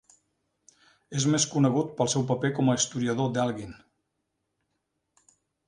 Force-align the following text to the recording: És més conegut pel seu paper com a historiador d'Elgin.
És 1.19 1.27
més 1.33 1.45
conegut 1.51 1.91
pel 1.99 2.09
seu 2.15 2.25
paper 2.33 2.51
com 2.61 2.71
a 2.71 2.77
historiador 2.79 3.31
d'Elgin. 3.37 3.79